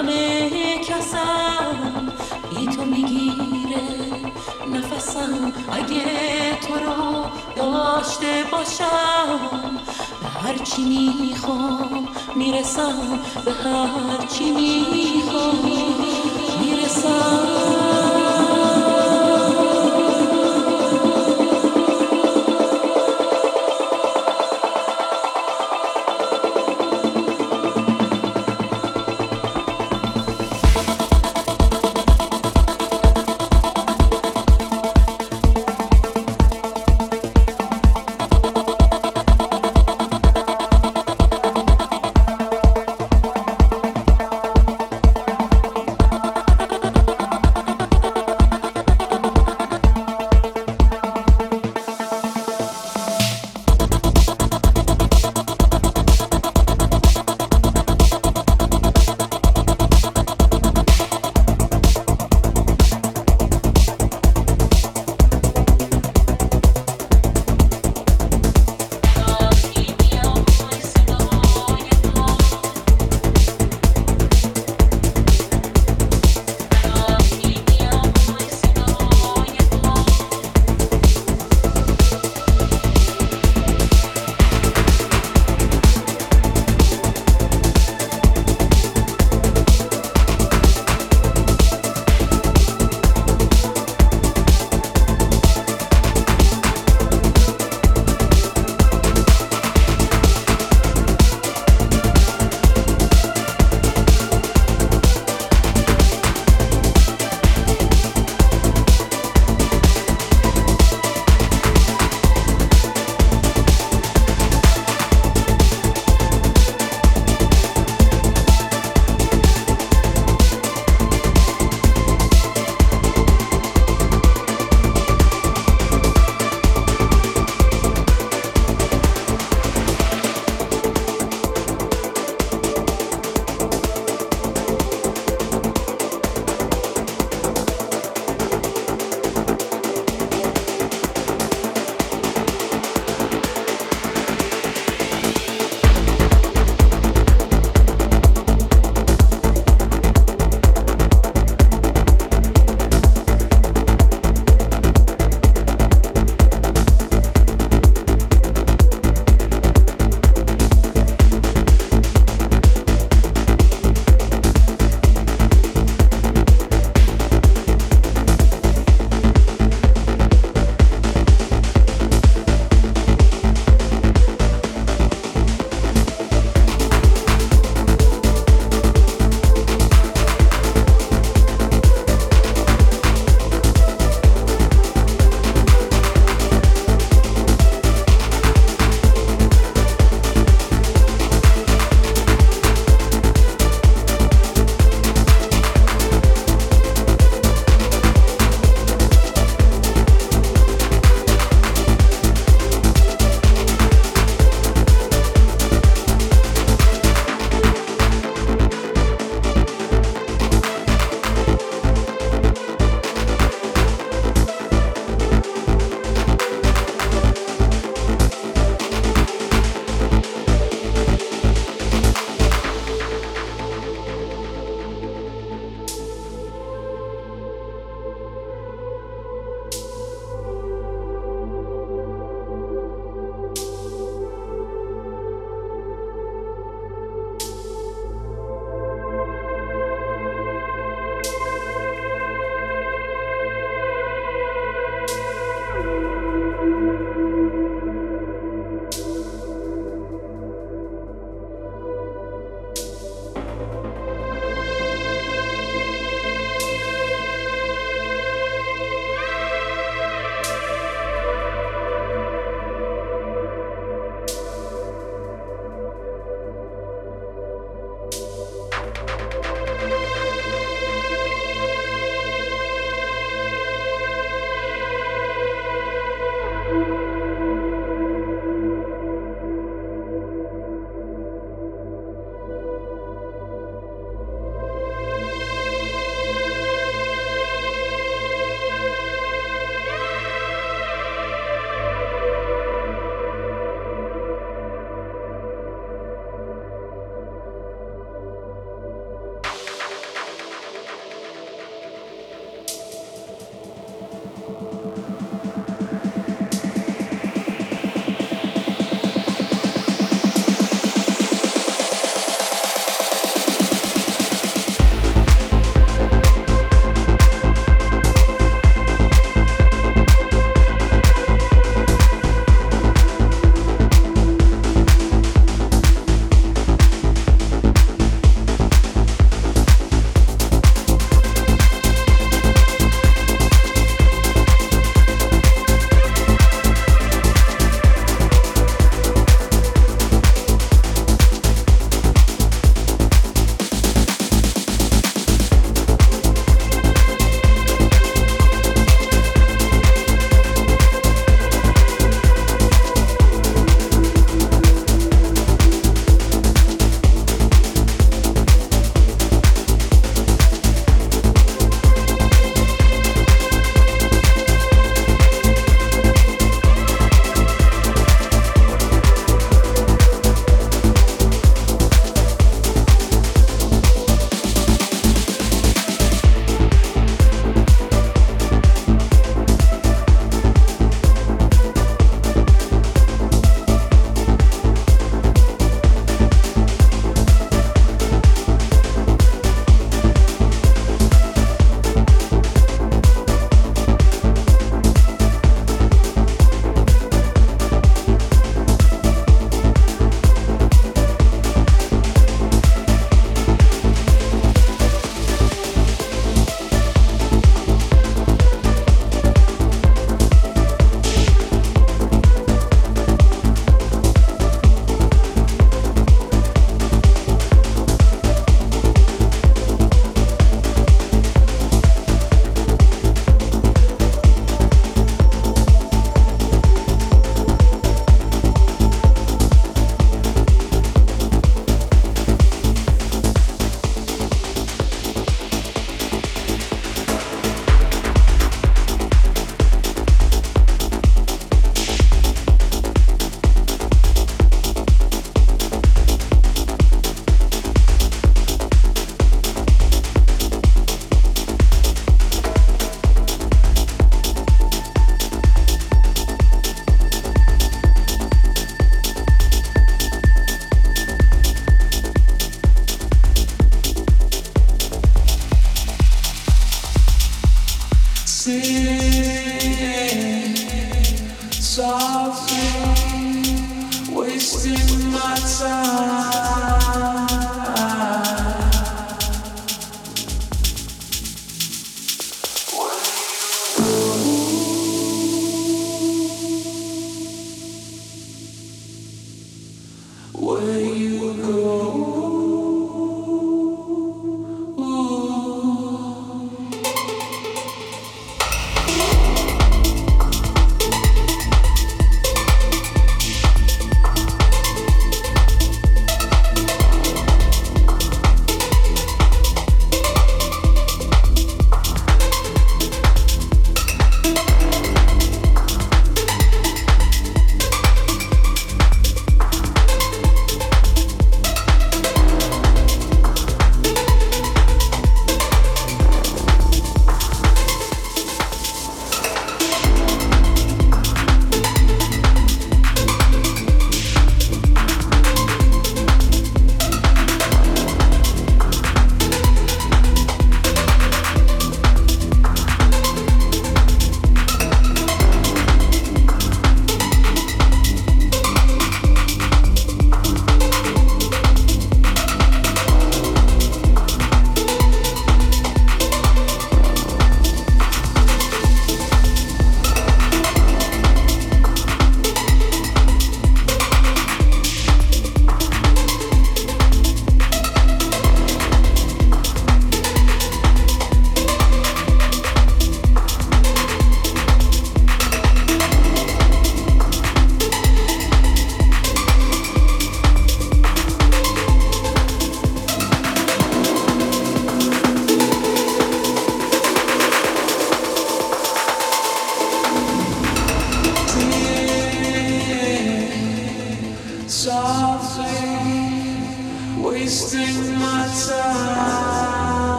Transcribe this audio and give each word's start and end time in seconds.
همه 0.00 0.78
کسم 0.78 2.12
بی 2.50 2.66
تو 2.66 2.84
می‌گیره 2.84 3.82
نفسم. 4.72 5.52
اگه 5.72 6.04
تو 6.60 6.74
رو 6.74 7.24
داشته 7.56 8.44
باشم 8.52 9.40
به 10.22 10.28
هرچی 10.28 10.82
می‌خوام 10.84 12.08
می‌رسم 12.36 13.20
به 13.44 13.52
هرچی 13.52 14.50
می‌خوام 14.50 15.70
می‌رسم. 16.60 17.59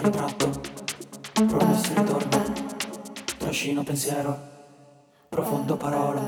Ritratto, 0.00 0.50
promesse 1.46 1.94
ritorno, 1.94 2.42
trascino 3.38 3.82
pensiero, 3.82 4.38
profondo 5.28 5.76
parola, 5.76 6.20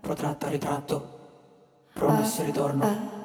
protratta 0.00 0.48
ritratto, 0.48 1.18
promesse 1.92 2.44
ritorno. 2.44 3.17